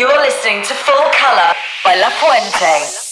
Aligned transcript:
You're 0.00 0.18
listening 0.22 0.62
to 0.62 0.72
Full 0.72 1.10
Color 1.12 1.52
by 1.84 1.94
La 1.96 2.08
Fuente. 2.08 3.09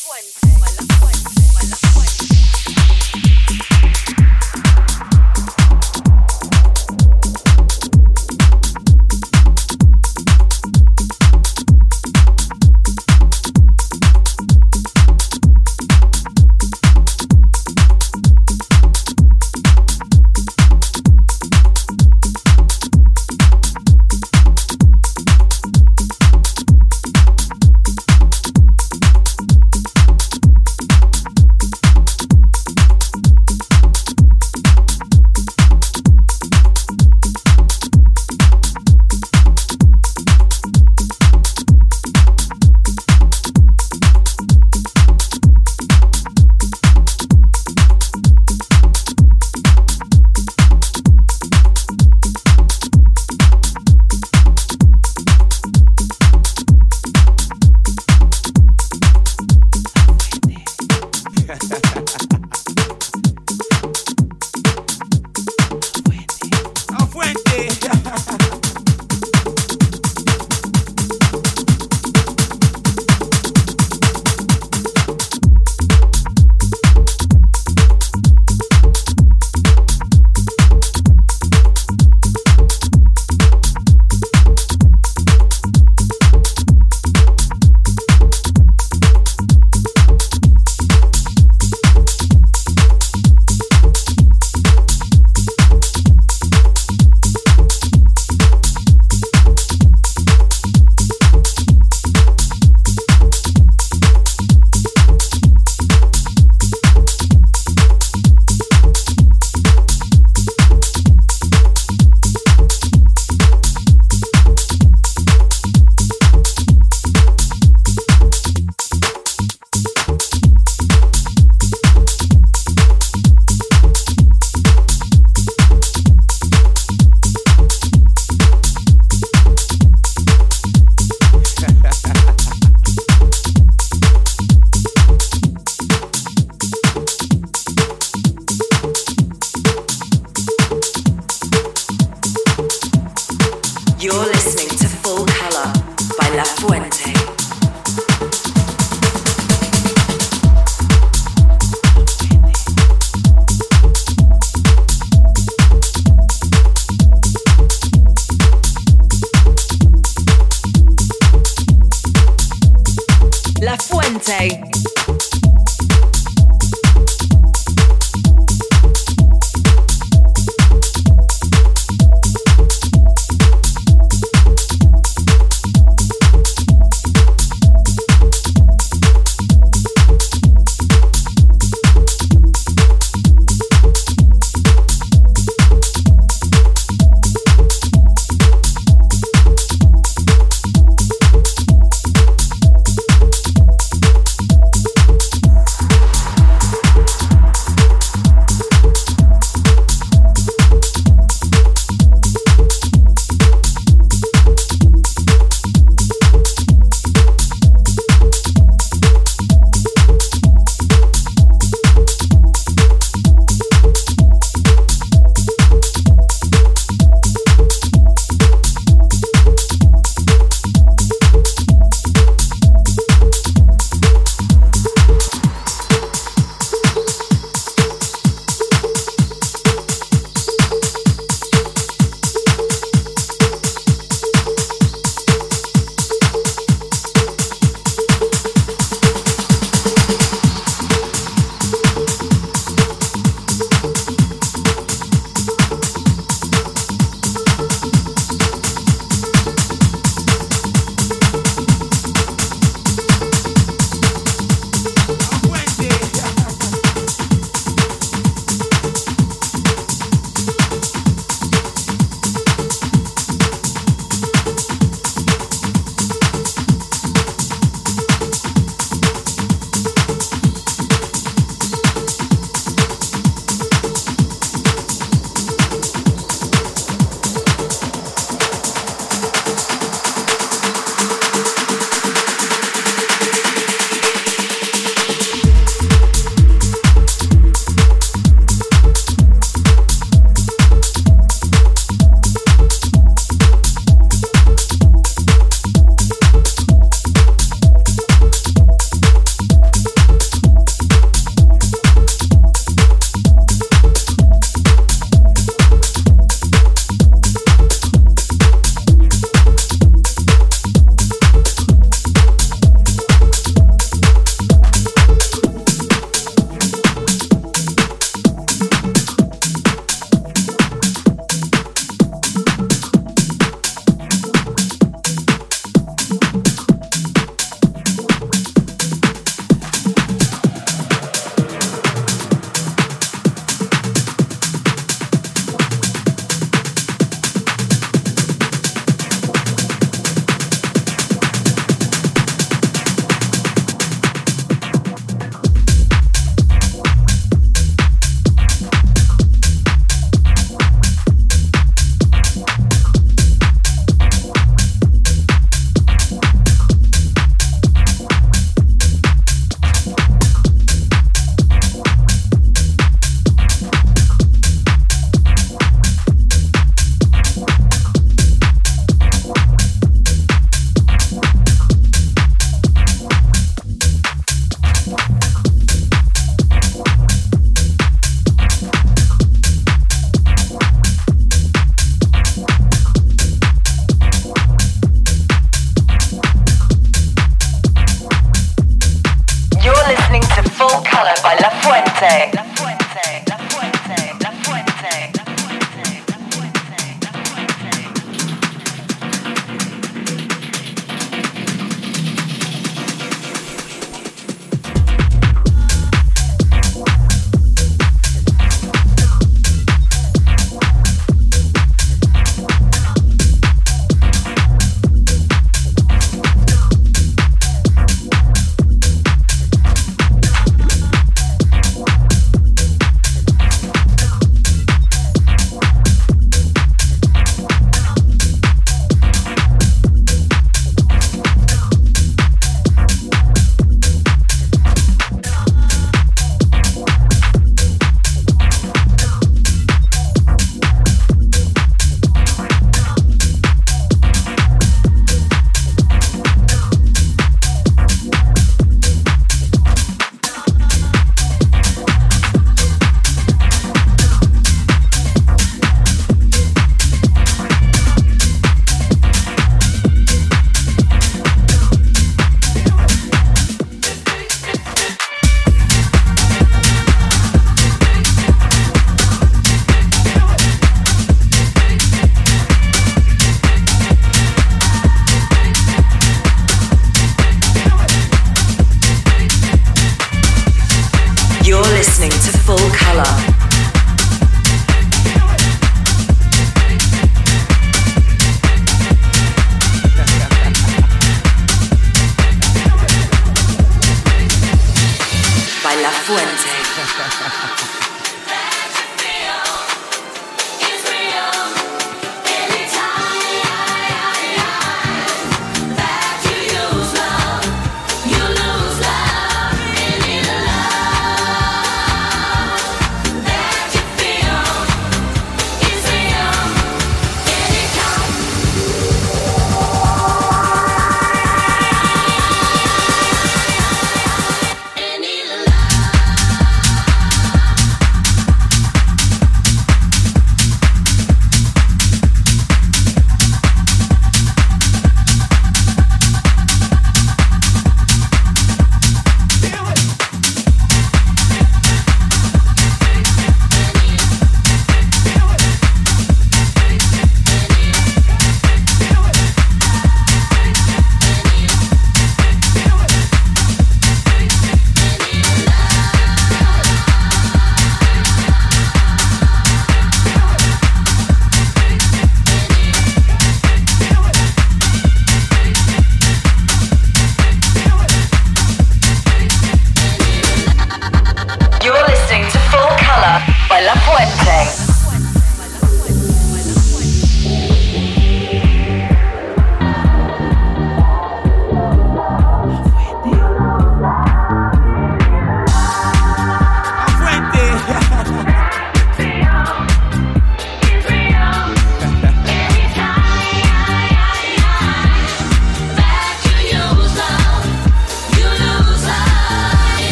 Listening 481.99 482.33
to 482.33 482.39
Full 482.39 482.71
Color. 482.71 483.38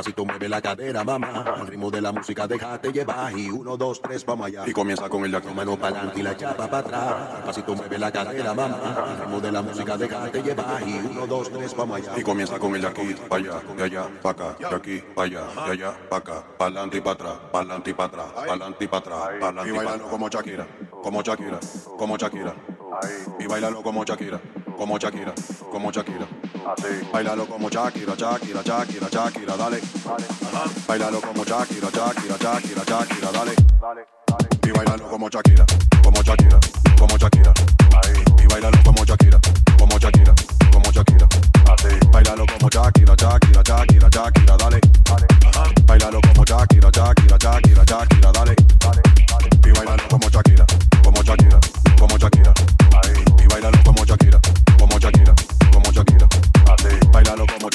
Pasito 0.00 0.24
mueve 0.24 0.48
la 0.48 0.62
cadera, 0.62 1.04
mamá. 1.04 1.44
Al 1.60 1.66
ritmo 1.66 1.90
de 1.90 2.00
la 2.00 2.10
música 2.10 2.46
déjate 2.46 2.90
llevar. 2.90 3.36
Y 3.36 3.50
uno, 3.50 3.76
dos, 3.76 4.00
tres, 4.00 4.24
vamos 4.24 4.46
allá. 4.46 4.64
Y 4.66 4.72
comienza 4.72 5.10
con 5.10 5.26
el 5.26 5.30
domino 5.30 5.76
para 5.76 5.96
adelante 5.96 6.20
y 6.20 6.22
la 6.22 6.34
chapa 6.34 6.70
para 6.70 6.78
atrás. 6.78 7.36
Al 7.36 7.44
pasito 7.44 7.74
mueve 7.74 7.98
la 7.98 8.10
cadera, 8.10 8.54
mamá. 8.54 8.78
Al 8.96 9.18
ritmo 9.18 9.40
de 9.40 9.52
la 9.52 9.60
música 9.60 9.98
déjate 9.98 10.42
llevar. 10.42 10.88
Y 10.88 10.94
uno, 11.10 11.26
dos, 11.26 11.50
tres, 11.50 11.76
vamos 11.76 11.98
allá. 11.98 12.12
Y 12.16 12.22
comienza 12.22 12.58
con 12.58 12.74
el 12.74 12.80
de 12.80 12.88
aquí, 12.88 13.14
para 13.28 13.42
allá, 13.42 13.60
de 13.76 13.82
allá, 13.82 14.08
para 14.22 14.30
acá, 14.30 14.70
de 14.70 14.76
aquí, 14.76 15.02
para 15.14 15.26
allá, 15.26 15.64
de 15.66 15.72
allá, 15.72 16.08
para 16.08 16.16
acá, 16.16 16.44
para 16.56 16.70
adelante 16.70 16.96
y 16.96 17.00
para 17.02 17.12
atrás, 17.12 17.34
para 17.52 17.58
adelante 17.58 17.90
y 17.90 17.94
para 17.94 18.06
atrás, 18.06 18.26
para 18.32 18.50
adelante 18.52 18.84
y 18.84 18.88
para 18.88 18.98
atrás, 18.98 19.18
para 19.20 19.46
adelante 19.48 19.70
y 19.70 19.76
para 19.76 19.90
atrás. 19.90 20.08
como 20.10 20.28
Shakira, 20.30 20.66
como 21.02 21.22
Shakira, 21.22 21.60
como 21.98 22.16
Shakira. 22.16 22.54
Y 23.38 23.46
bailalo 23.46 23.82
como 23.82 24.04
Shakira, 24.04 24.40
como 24.78 24.98
Shakira, 24.98 25.34
como 25.70 25.92
Shakira. 25.92 26.19
Bailalo 27.12 27.46
como 27.46 27.68
Shakira, 27.70 28.14
Shakira, 28.14 28.62
Shakira, 28.62 29.08
Shakira, 29.10 29.56
dale. 29.56 29.80
Bailalo 30.86 31.20
como 31.20 31.44
Shakira, 31.44 31.88
Shakira, 31.90 32.36
Shakira, 32.38 32.84
Shakira, 32.84 33.32
dale. 33.32 33.54
Y 34.66 34.70
bailalo 34.70 35.08
como 35.08 35.28
Shakira, 35.28 35.64
como 36.02 36.22
Shakira, 36.22 36.60
como 36.98 37.16
Shakira. 37.16 37.52
Y 38.42 38.46
bailalo 38.46 38.78
como 38.84 39.04
Shakira, 39.04 39.40
como 39.78 39.98
Shakira, 39.98 40.34
como 40.72 40.90
Shakira. 40.92 41.28
Bailalo 42.12 42.46
como 42.46 42.68
Shakira, 42.68 43.14
Shakira, 43.16 43.62
Shakira, 43.62 44.08
Shakira, 44.10 44.56
dale. 44.56 44.80
Bailalo 45.86 46.20
como 46.20 46.44
Shakira, 46.44 46.90
Shakira, 46.90 47.36
Shakira, 47.38 47.84
Shakira, 47.84 48.32
dale. 48.32 48.54
Y 49.66 49.70
bailalo 49.72 50.08
como 50.08 50.28
Shakira, 50.28 50.66
como 51.02 51.22
Shakira, 51.22 51.60
como 51.98 52.16
Shakira. 52.18 52.52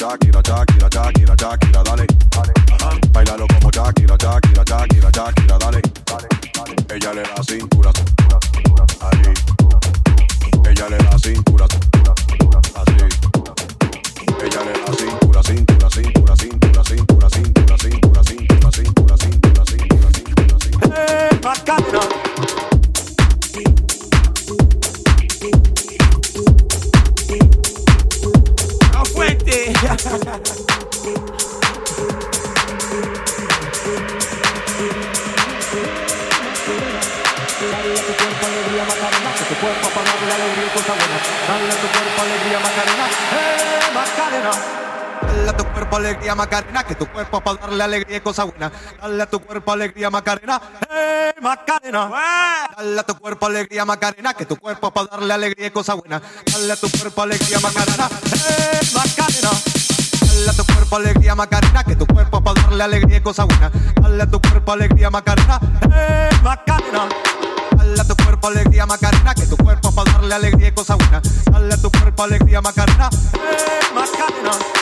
Shakira, 0.06 0.40
Shakira, 0.40 0.88
Shakira, 0.88 1.34
Shakira, 1.34 1.82
dale. 1.82 2.06
Bailalo 3.12 3.44
como 3.48 3.70
Shakira, 3.72 4.16
Shakira, 4.16 4.45
alegría 46.06 46.34
Macarena, 46.36 46.84
que 46.84 46.94
tu 46.94 47.06
cuerpo 47.06 47.40
para 47.40 47.58
darle 47.58 47.82
alegría 47.82 48.18
y 48.18 48.20
cosas 48.20 48.46
buenas. 48.46 48.70
Dale 49.00 49.26
tu 49.26 49.40
cuerpo 49.40 49.72
alegría 49.72 50.08
Macarena, 50.08 50.60
eh 50.94 51.34
Macarena. 51.40 52.10
Dale 52.76 53.00
a 53.00 53.02
tu 53.02 53.18
cuerpo 53.18 53.46
alegría 53.46 53.84
Macarena, 53.84 54.34
que 54.34 54.46
tu 54.46 54.56
cuerpo 54.56 54.92
para 54.92 55.08
darle 55.08 55.34
alegría 55.34 55.66
y 55.66 55.70
cosas 55.70 55.96
buenas. 55.96 56.22
Dale 56.52 56.76
tu 56.76 56.88
cuerpo 56.90 57.22
alegría 57.22 57.58
Macarena, 57.58 58.08
eh 58.24 58.80
Macarena. 58.94 59.50
Dale 60.20 60.56
tu 60.56 60.64
cuerpo 60.64 60.96
alegría 60.96 61.34
Macarena, 61.34 61.84
que 61.84 61.96
tu 61.96 62.06
cuerpo 62.06 62.40
para 62.44 62.62
darle 62.62 62.84
alegría 62.84 63.16
y 63.16 63.20
cosas 63.20 63.46
buenas. 63.46 63.72
Dale 64.00 64.26
tu 64.28 64.40
cuerpo 64.40 64.72
alegría 64.72 65.10
Macarena, 65.10 65.60
eh 65.92 66.30
Macarena. 66.42 67.08
Dale 67.76 68.04
tu 68.04 68.16
cuerpo 68.16 68.46
alegría 68.46 68.86
Macarena, 68.86 69.34
que 69.34 69.46
tu 69.46 69.56
cuerpo 69.56 69.92
para 69.92 70.12
darle 70.12 70.34
alegría 70.34 70.68
y 70.68 70.72
cosas 70.72 70.98
buenas. 70.98 71.44
Dale 71.46 71.76
tu 71.78 71.90
cuerpo 71.90 72.22
alegría 72.22 72.60
Macarena, 72.60 73.10
eh 73.34 73.94
Macarena. 73.94 74.75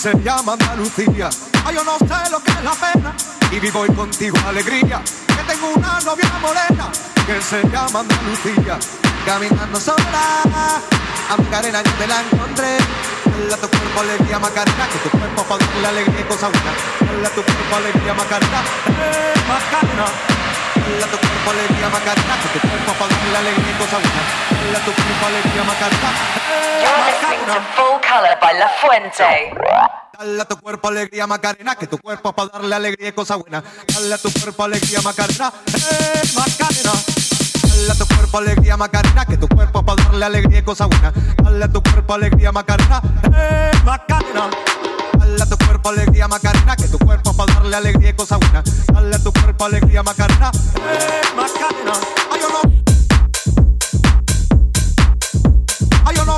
Se 0.00 0.14
llama 0.24 0.54
Andalucía. 0.54 1.28
Ay, 1.62 1.74
yo 1.74 1.84
no 1.84 1.98
sé 1.98 2.30
lo 2.30 2.42
que 2.42 2.50
es 2.50 2.64
la 2.64 2.72
pena 2.72 3.14
y 3.52 3.60
vivo 3.60 3.80
hoy 3.80 3.94
contigo 3.94 4.34
alegría. 4.48 5.02
Que 5.26 5.52
tengo 5.52 5.68
una 5.76 6.00
novia 6.00 6.32
morena 6.40 6.88
que 7.26 7.42
se 7.42 7.62
llama 7.68 8.00
Andalucía. 8.00 8.78
Caminando 9.26 9.78
sola, 9.78 10.80
a 11.28 11.36
Macarena 11.36 11.82
yo 11.82 11.92
te 11.92 12.06
la 12.06 12.22
encontré. 12.22 12.78
Dale 13.26 13.52
a 13.52 13.56
tu 13.58 13.68
cuerpo 13.68 14.00
alegría 14.00 14.38
Macarena, 14.38 14.88
que 14.88 14.98
tu 15.10 15.18
cuerpo 15.18 15.42
para 15.44 15.66
darle 15.66 15.88
alegría 15.88 16.20
y 16.20 16.24
cosas 16.24 16.50
buenas. 16.50 16.76
Dale 17.00 17.26
a 17.26 17.30
tu 17.30 17.42
cuerpo 17.42 17.76
alegría 17.76 18.14
Macarena, 18.14 18.60
eh 18.88 19.34
Macarena. 19.48 20.39
Dale 20.80 21.04
a 21.04 21.06
tu 21.10 21.18
cuerpo 21.18 21.50
alegría 21.50 21.88
Macarena, 21.88 22.34
que 22.42 22.58
tu 22.58 22.68
cuerpo 22.68 22.92
para 22.98 23.16
darle 23.16 23.38
alegría 23.38 23.70
y 23.70 23.78
cosas 23.78 24.00
buenas. 24.02 24.26
Dale 24.50 24.76
a 24.76 24.80
tu 24.84 24.92
cuerpo 24.92 25.26
alegría 25.26 25.64
Macarena, 25.64 26.10
You're 26.80 26.96
listening 27.06 27.40
to 27.40 27.46
Macarena. 27.46 27.66
Full 27.76 28.00
Color 28.00 28.36
by 28.40 28.54
La 28.58 28.68
Fuente. 28.80 29.24
Dale 30.18 30.42
a 30.42 30.44
tu 30.44 30.56
cuerpo 30.60 30.88
alegría 30.88 31.26
Macarena, 31.26 31.76
que 31.76 31.86
tu 31.86 31.98
cuerpo 31.98 32.32
para 32.32 32.48
darle 32.50 32.74
alegría 32.74 33.08
y 33.08 33.12
cosas 33.12 33.38
buenas. 33.38 33.62
Dale 33.94 34.14
a 34.14 34.18
tu 34.18 34.32
cuerpo 34.32 34.64
alegría 34.64 35.00
Macarena, 35.02 35.52
eh 35.66 36.22
Macarena. 36.34 36.92
Dale 37.62 37.90
a 37.90 37.94
tu 37.94 38.06
cuerpo 38.06 38.38
alegría 38.38 38.76
Macarena, 38.76 39.26
que 39.26 39.36
tu 39.36 39.48
cuerpo 39.48 39.84
para 39.84 40.02
darle 40.04 40.24
alegría 40.24 40.58
y 40.58 40.62
cosas 40.62 40.88
buenas. 40.88 41.12
Dale 41.42 41.64
a 41.64 41.68
tu 41.68 41.82
cuerpo 41.82 42.14
alegría 42.14 42.52
Macarena, 42.52 43.02
eh 43.34 43.70
Macarena. 43.84 44.50
Dale 45.30 45.42
a 45.44 45.46
tu 45.46 45.56
cuerpo 45.64 45.88
alegría 45.90 46.26
Macarena, 46.26 46.74
que 46.74 46.88
tu 46.88 46.98
cuerpo 46.98 47.32
para 47.36 47.54
darle 47.54 47.76
alegría 47.76 48.10
y 48.10 48.14
cosas 48.14 48.40
buenas. 48.40 48.64
Dale 48.86 49.14
a 49.14 49.18
tu 49.20 49.32
cuerpo 49.32 49.64
alegría 49.64 50.02
Macarena, 50.02 50.50
eh 50.74 51.20
Macarena. 51.36 51.92
Ay 52.32 52.40
o 52.42 52.48
no. 52.50 52.60
Ay 56.04 56.16
o 56.18 56.24
no. 56.24 56.36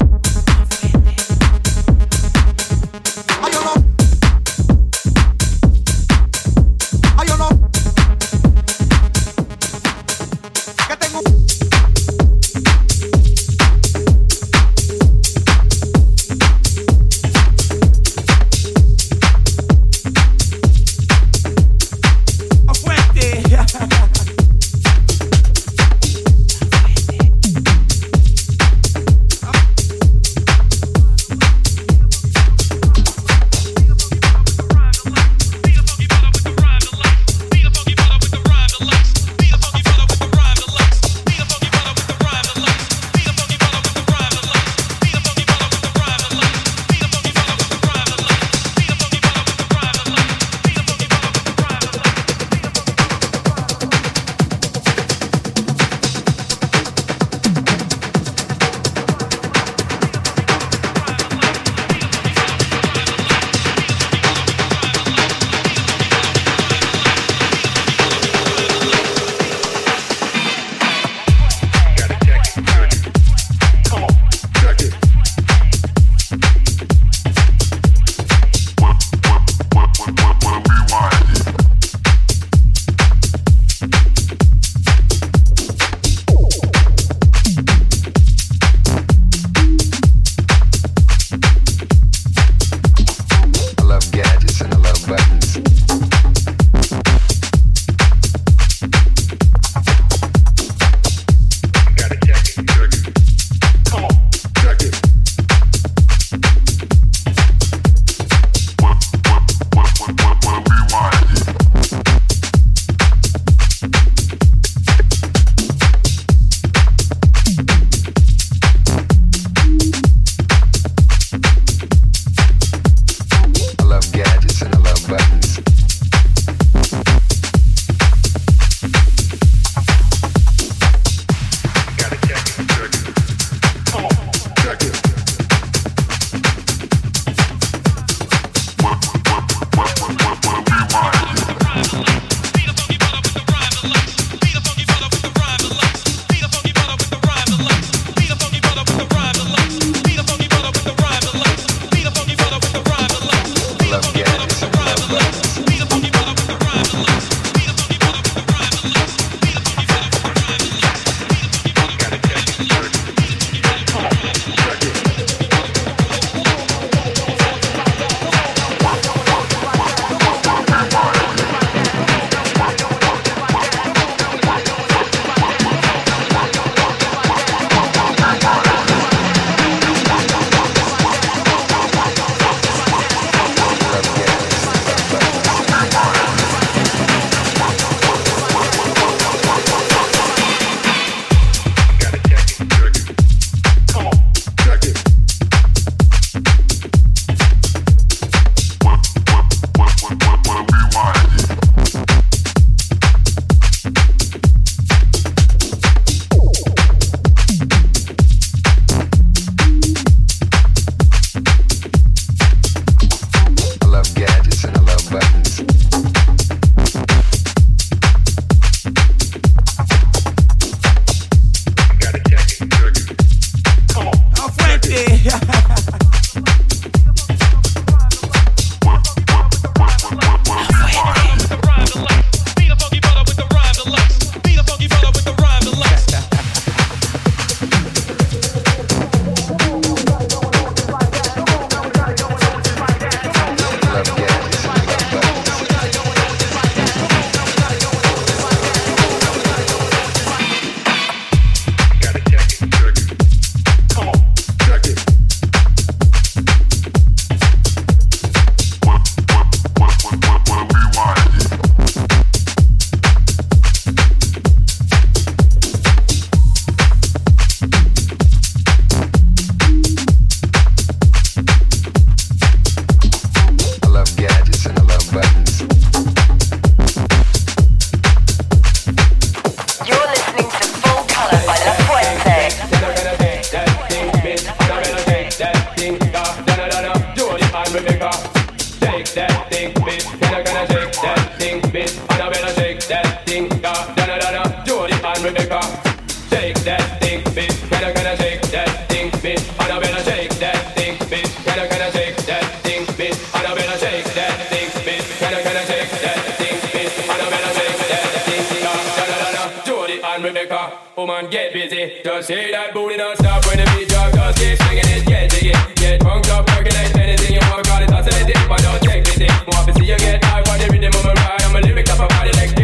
Come 311.02 311.30
get 311.30 311.52
busy. 311.52 311.94
Just 312.04 312.28
say 312.28 312.52
that 312.52 312.72
booty 312.72 312.96
don't 312.96 313.18
stop 313.18 313.44
when 313.46 313.58
the 313.58 313.66
beat 313.74 313.88
drop. 313.88 314.14
Just 314.14 314.38
keep 314.38 314.56
swinging 314.62 314.86
it, 314.86 315.04
get 315.04 315.30
jiggy. 315.32 315.50
Get 315.74 315.98
drunk, 315.98 316.28
up, 316.28 316.46
percolate 316.46 316.94
anything 316.94 317.34
you 317.34 317.40
want. 317.50 317.66
Call 317.66 317.82
it 317.82 317.90
oscillating, 317.90 318.38
but 318.48 318.62
don't 318.62 318.80
take 318.82 319.04
pity. 319.04 319.26
Want 319.50 319.66
to 319.66 319.74
see 319.74 319.90
you 319.90 319.98
get 319.98 320.22
high, 320.22 320.42
want 320.46 320.62
the 320.62 320.68
rhythm 320.70 320.94
of 320.94 321.04
my 321.04 321.12
ride. 321.14 321.42
I'm 321.42 321.56
a 321.56 321.60
lyric 321.60 321.90
up, 321.90 321.98
I'm 321.98 322.08
like 322.08 322.61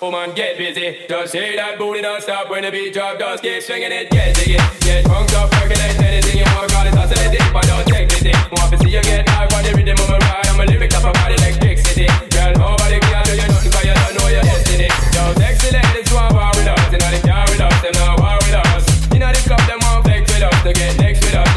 woman, 0.00 0.32
get 0.34 0.56
busy. 0.56 1.04
Just 1.08 1.32
say 1.32 1.56
that 1.56 1.78
booty 1.78 2.00
don't 2.00 2.22
stop 2.22 2.48
when 2.48 2.62
the 2.62 2.70
beat 2.70 2.94
drop. 2.94 3.18
Just 3.18 3.42
keep 3.42 3.62
swinging 3.62 3.92
it, 3.92 4.10
get 4.10 4.34
diggy. 4.34 4.56
Get 4.80 5.04
drunk, 5.04 5.32
up, 5.34 5.50
percolate 5.50 6.00
anything 6.00 6.38
you 6.38 6.48
want. 6.56 6.70
God, 6.70 6.86
it's 6.88 6.96
oscillating, 6.96 7.52
but 7.52 7.64
don't 7.68 7.86
take 7.86 8.08
pity. 8.08 8.32
Want 8.52 8.72
to 8.72 8.78
see 8.78 8.90
you 8.90 9.02
get 9.02 9.28
high 9.28 9.44
on 9.44 9.62
the 9.62 9.72
rhythm 9.76 10.00
of 10.00 10.08
my 10.08 10.18
ride. 10.18 10.46
I'm 10.48 10.60
a 10.60 10.64
lyric 10.64 10.94
up 10.94 11.04
about 11.04 11.30
electricity. 11.30 12.08
Girl, 12.32 12.52
nobody 12.56 12.98
can 13.00 13.24
do 13.24 13.32
you 13.36 13.48
nothing, 13.48 13.72
cause 13.72 13.84
you 13.84 13.94
don't 13.94 14.14
know 14.16 14.28
your 14.28 14.42
destiny. 14.42 14.88
Yo, 15.12 15.22
sexy 15.36 15.68
ladies 15.68 16.08
want 16.12 16.32
war 16.32 16.50
with 16.56 16.68
us. 16.68 16.80
You 16.92 16.98
know 16.98 17.10
they 17.12 17.20
car 17.20 17.44
with 17.52 17.60
us, 17.60 17.76
them 17.84 17.94
not 18.00 18.16
war 18.20 18.36
with 18.40 18.56
us. 18.56 18.84
You 19.12 19.20
know 19.20 19.30
they 19.32 19.44
cup, 19.44 19.62
them 19.68 19.80
want 19.84 20.08
flex 20.08 20.24
with 20.32 20.48
us. 20.48 20.58
They 20.64 20.72
get 20.72 20.96
next 20.96 21.20
with 21.24 21.36
us. 21.36 21.49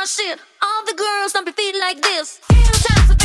my 0.00 0.06
shit. 0.06 0.38
All 0.62 0.84
the 0.86 0.94
girls 0.94 1.32
don't 1.34 1.44
be 1.44 1.52
feet 1.52 1.76
like 1.78 2.00
this. 2.00 2.40
Sometimes 2.50 3.19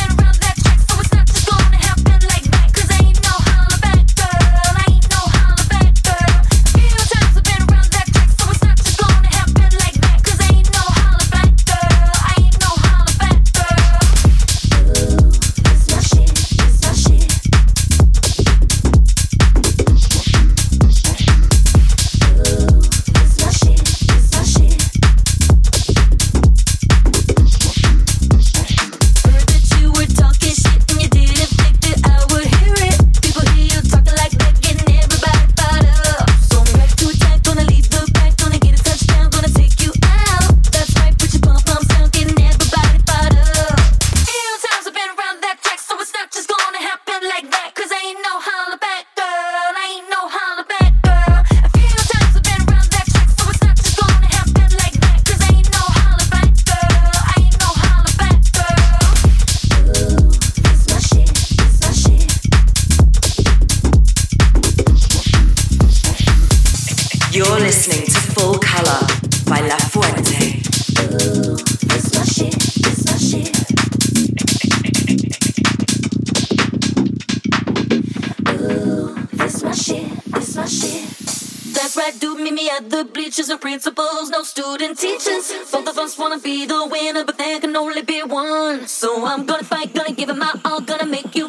all 90.66 90.82
gonna 90.82 91.06
make 91.06 91.36
you 91.36 91.48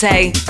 Fuente. 0.00 0.49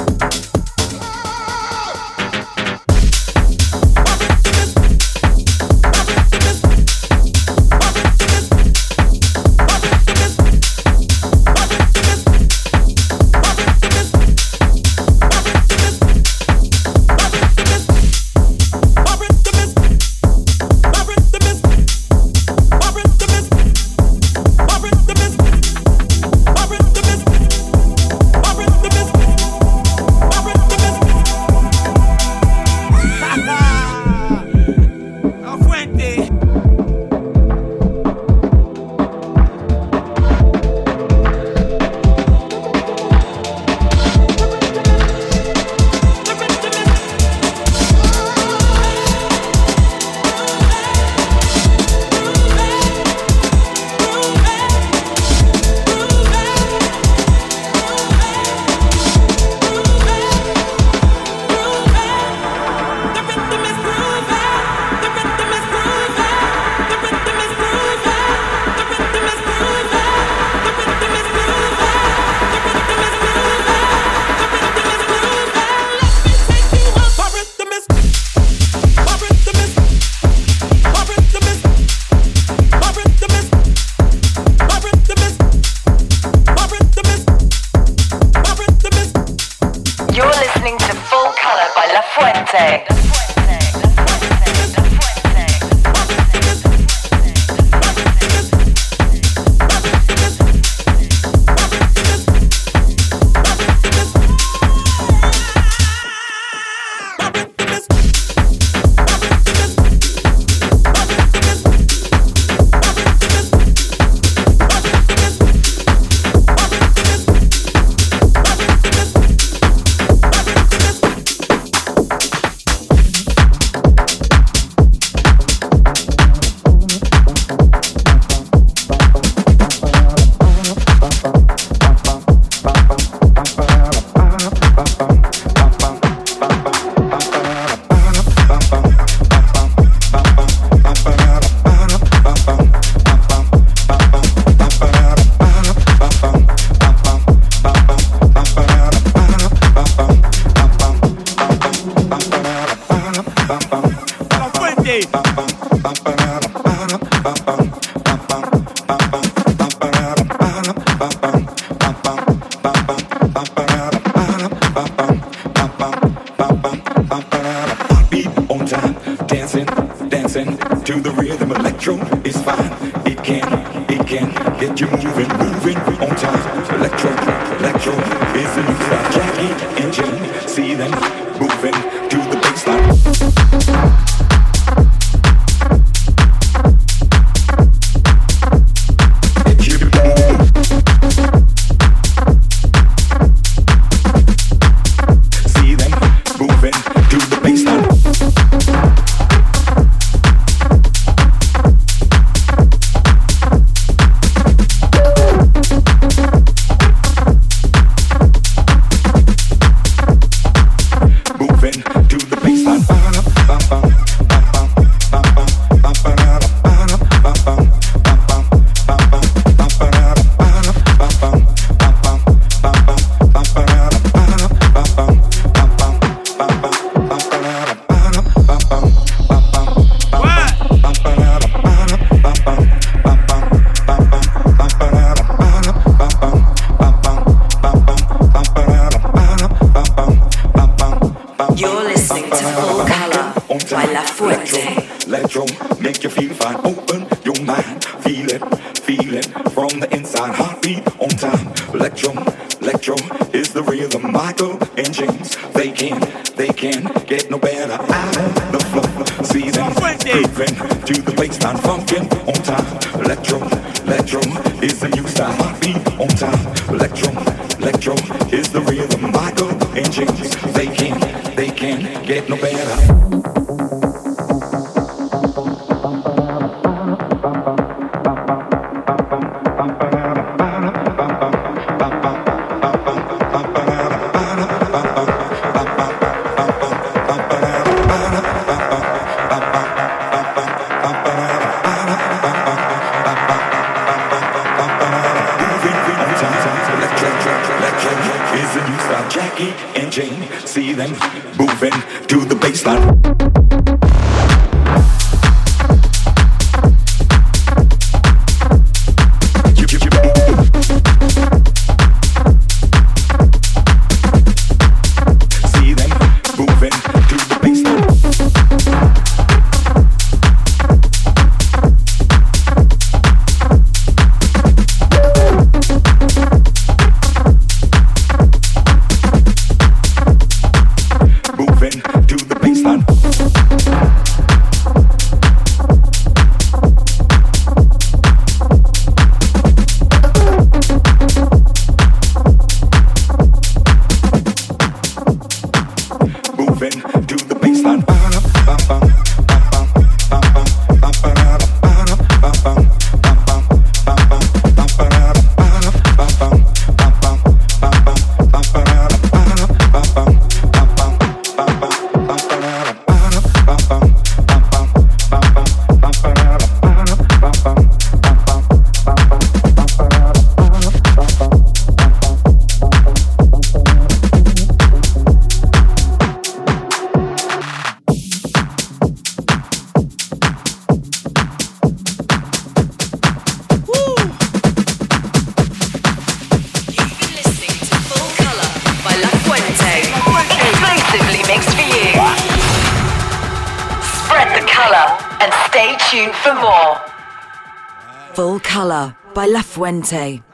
Fuente. 399.60 400.29